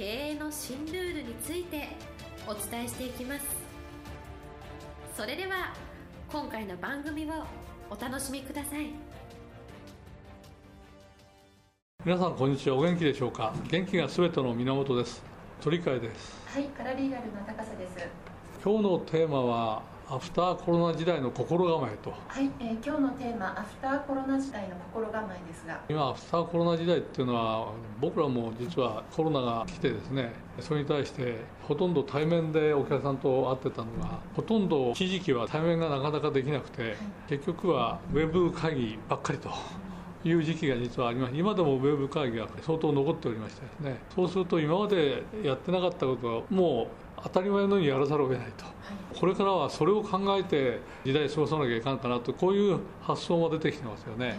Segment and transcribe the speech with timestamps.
[0.00, 1.88] 経営の新ルールについて
[2.46, 3.44] お伝えしていきます。
[5.14, 5.74] それでは
[6.32, 7.44] 今回の番組を
[7.90, 8.86] お楽しみください。
[12.02, 12.76] 皆さんこんにちは。
[12.76, 13.52] お元気でしょうか？
[13.68, 15.22] 元気がすべての源です。
[15.60, 16.34] 鳥海です。
[16.46, 18.08] はいカラリーガルの高瀬です。
[18.64, 19.82] 今日のテーマは
[20.12, 22.10] アフターコロナ時代の心構えと。
[22.10, 25.80] はい、えー、今日のテーマアフターコロナ時代の心構えですが。
[25.88, 27.68] 今アフターコロナ時代っていうのは
[28.00, 36.96] 僕らも実はコロナが来てですねそれに対してほとんど対面でお客さんと会ってたのがほとんど一時期は対面がなかなかできなくて、はい、
[37.28, 39.48] 結局はウェブ会議ばっかりと。
[40.22, 43.96] いう時期が実はありまして今でもウェブ会議が相当残っておりましてですね。
[44.14, 54.36] そうすると今までやってなかったことはもう当たり前のようにやらざるを得ないと、はい、これからはそれを考えて時代過ごさなきゃいかんかなとこういう発想も出てきてますよね、はい、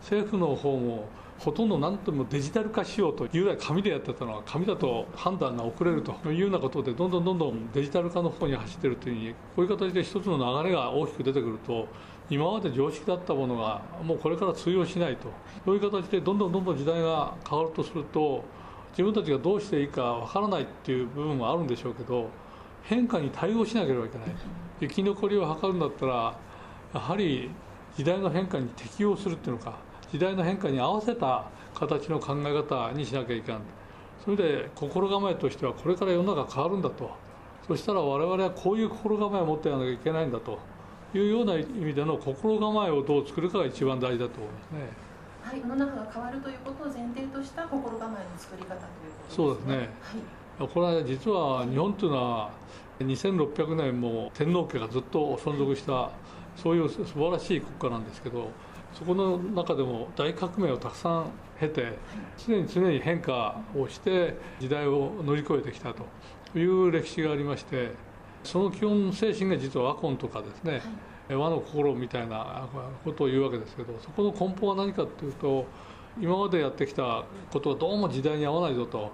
[0.00, 11.86] 政府の方もほとんど何ともデジタル化しようというぐらい紙でやってたのは紙だと判断が遅れるというようなことでどんどんどんどんデジタル化の方に走ってるというふうにこういう形で一つの流れが大きく出てくると
[12.28, 15.28] 今まで常識だったものがもうこれから通用しないと。
[15.64, 18.44] そういう形でどんどんどんどん時代が変わるとすると
[18.90, 22.28] 自分たちがどうしていいかわからないっていう部分はあるんでしょうけど
[22.82, 24.28] 変化に対応しなければいけない。
[24.80, 26.38] 生き残りを図るんだったら
[26.94, 27.50] やはり
[27.96, 29.78] 時代の変化に適応するっていうのか
[30.10, 31.44] 時代の変化に合わせた
[31.74, 33.60] 形の考え方にしなきゃいかん。
[34.24, 37.10] それで心構えとしてはこれから世の中変わるんだと。
[37.66, 40.58] そしたら我々はこういう心構えを持ってやらなきゃいけないんだと。
[41.14, 45.07] いうような意味での心構えをどう作るかが一番大事だと思いますね。
[45.48, 49.34] はい、世の中が変わるということを前提とした心構えの作り方ということですね。
[49.34, 49.76] そうですね。
[50.58, 52.50] はい、これは実は日本というのは
[53.00, 56.10] 2600年も天皇家がずっと存続した
[56.54, 58.50] そういう素晴らしい国家なんですけど
[58.92, 61.94] そこの中でも大革命をたくさん経て
[62.46, 66.04] 常に常に変化をして時代を乗り越えてきたと
[66.58, 67.92] いう歴史がありまして
[68.42, 70.82] その基本精神が実は和魂とかですね、はい、
[71.28, 72.68] 和の心みたいな
[73.04, 75.66] ことを言うわけですけどそこの根本は何かっていうと
[76.20, 79.12] 今までやってきたことはどうも時代に合わないぞと。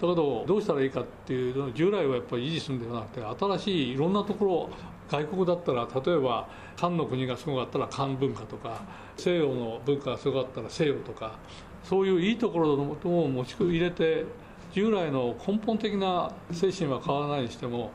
[0.00, 3.20] だけどどうしたらいいかっていうの従来はやっぱり維持するんではなくて。
[3.20, 4.70] 新しいいろんなところ
[5.10, 8.82] 外国だったら例えば漢の国がすごかったら漢文化とか
[9.16, 11.38] 西洋の文化がすごかったら西洋とか
[11.82, 12.82] そういういいところの
[13.22, 14.24] を持ち入れて
[14.72, 17.90] 従来の根本的な精神は変わらないにしても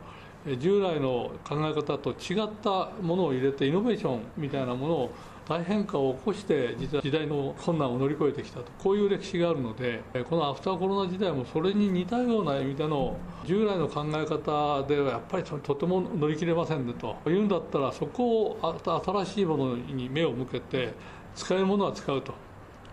[0.60, 5.12] 従来の考え方と違ったものを入れてイノベーションみたいなものを
[5.48, 8.66] 大変化を起こして実は時代の困難を乗り越えてきたと。
[8.82, 17.18] こういう歴史があるのでこのアフターコロナ時代もそれに似たような意味での従来の考え方ではやっぱりとても乗り切れませんねと。
[17.30, 20.94] いうんだったらそこを新しいものに目を向けて
[21.36, 22.34] 使えるものは使うと。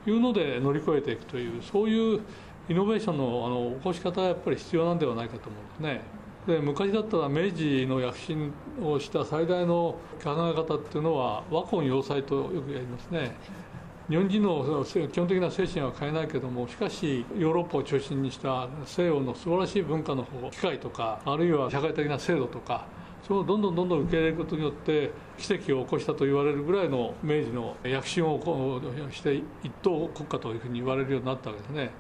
[0.06, 2.20] いうので乗り越えていくというそういう
[2.70, 6.19] イノベーションのあの起こし方がやっぱり必要なんではないかと思うんですね。
[6.46, 8.52] で昔だったら明治の躍進
[8.82, 13.32] をした最大の考え方っていうのは和魂要塞とよくやりますね
[14.08, 22.86] 日本人の基本的な精神は変えないけどもしかしヨーロッパを中心にした西洋の素晴らしい文化の方機械とかあるいは社会的な制度とか
[23.22, 28.80] それをどんどんどんどん受け入れることによって奇跡を起こしたと言われるぐらいの明治の躍進を
[29.12, 31.90] して一等国家というふうに言われるようになったわけですね。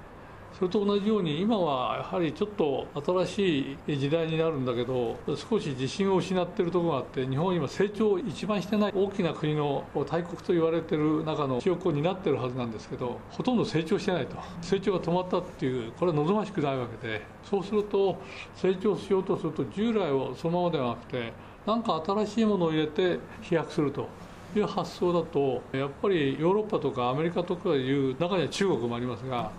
[0.58, 2.86] それと同じように今はやはりちょっと
[3.24, 14.36] 新しい時代になるんだけど少し自信を失っているところがあって日本は今成長を一番してない大きな国の大国と言われている中の記憶を担ってるはずなんですけどほとんど成長してないと。
[14.60, 18.20] 成長が止まったっていうこれは望ましくないわけでそうすると
[18.54, 21.32] 成長しようとすると従来をそのままではなくて
[21.66, 24.08] 何か新しいものを入れて飛躍すると。
[24.56, 29.52] いう発想だとやっぱりヨーロッパとかアメリカとかいう中には中国もありますが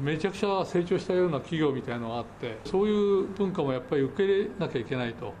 [0.00, 5.32] めちゃくちゃ成長したような企業みたいのがあってそういう文化もやっぱり受け入れなきゃいけないと。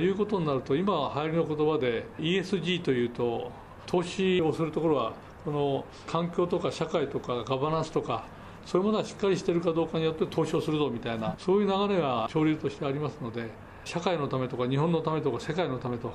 [0.00, 3.52] いうことになると今は流行りの言葉で ESG というと
[3.84, 5.12] 投資をするところは
[5.44, 8.24] この環境とか社会とかガバナンスとか
[8.64, 13.50] そういうものはしっかりしてるかどうかによって投資をするぞみたいなそういう流れが潮流としてありますので
[13.84, 16.12] 社会のためとか日本のためとか世界のためと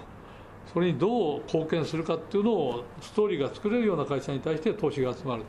[0.73, 5.43] それにどう貢献するかっていうのをストーリーが作れるような会社に対して投資が集まる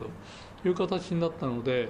[0.62, 1.88] という形になったので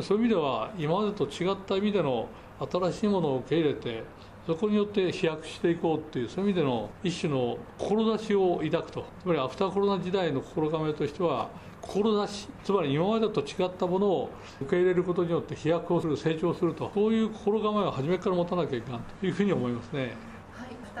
[0.00, 2.28] そういう意味では今までと違った意味での
[2.70, 4.04] 新しいものを受け入れて
[4.46, 14.30] そこによって飛躍していこうっていうそういう意味での一種の志を抱くとつまりアフターコロナ時代の心構えとしては志つまり今までと違ったものを
[14.60, 20.31] 受け入れることによって飛躍をする成長するとそういう心構えを初めから持たなきゃいけないというふうに思いますね。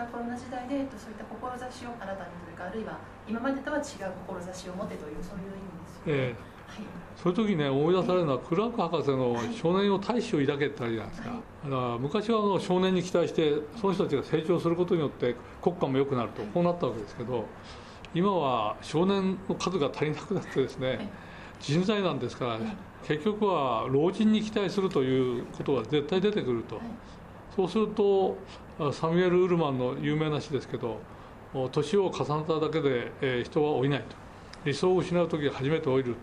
[0.02, 3.84] ターコロナ時代でそういった志を新たにというかあるいは今までとは違う
[4.26, 6.34] 志を持てというそういう意味ですよね。
[6.34, 6.52] えー
[7.22, 11.10] そういう時ね思い出されるのはクラーク博士の「少年を大志を抱け」ってあるじゃない。
[11.10, 17.44] ですか、だから昔はあの少年に期待してその人たちが成長することによって国家も良くなるとこうなったわけですけど
[18.14, 21.10] 今は少年の数が足りなくなってですね
[21.60, 22.58] 人材なんですから
[23.06, 26.80] 結局は老人に期待するということが絶対出てくると
[27.54, 28.36] そうすると
[28.92, 31.00] サミュエル・ウルマンの有名な詩ですけど
[31.70, 34.16] 年を重ねただけで人は老いないと
[34.64, 36.16] 理想を失う時初めて老いる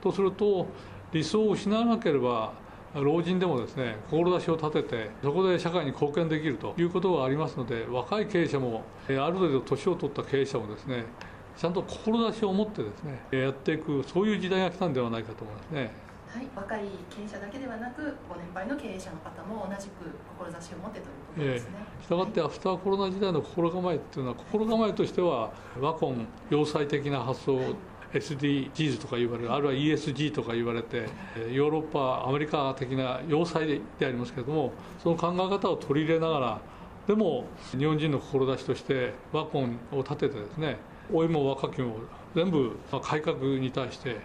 [0.00, 0.66] とすると
[1.12, 2.54] 理想を失わなければ
[2.94, 11.04] 老人でもですね志を立ててそこで社会に貢献できるということがありますので若い経営者もある程度年を取った経営者もですね
[11.56, 16.11] ちゃんと志を持ってですねやっていくそういう時代が来たんではないかと思いますね。
[16.32, 16.80] はい、若い
[17.10, 20.08] 経営者だけではなくご年配の経営者の方も同じく
[20.40, 21.70] 志を持ってということですね。
[22.00, 27.60] したがってアフターコロナ時代の心構えっていうのは心構えとしてはワコン要塞的な発想
[28.14, 31.08] SDGs とか言われるあるいは ESG とか言われて
[31.52, 36.60] ヨーロッパアメリカ的な要塞でありますけれどもその考え方を取り入れながら
[37.06, 40.78] でも日本人の志としてワコンを立ててですね
[41.10, 41.96] 老いも若きも
[42.34, 44.18] 全部改革に対して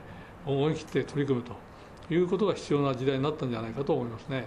[0.45, 1.66] 思い切って取り組むと
[2.09, 4.45] いうことが必要な時代になったんじゃないかと思いますね。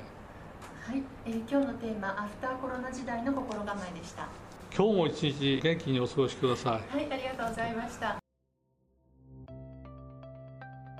[0.86, 4.28] はい、えー、今日のテーマアフターコロナ時代の心構えでした。
[4.74, 6.96] 今日も一日元気にお過ごしください。
[6.96, 8.18] はい、ありがとうございました。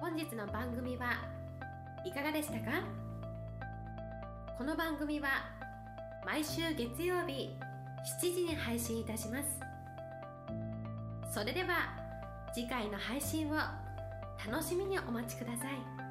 [0.01, 1.13] 本日の番組は
[2.05, 2.83] いかがでしたか？
[4.59, 5.29] この番組は
[6.27, 7.51] 毎週月曜日
[8.21, 9.59] 7時に配信いたします
[11.33, 11.97] それでは
[12.53, 16.10] 次回の配信を楽しみにお待ちください。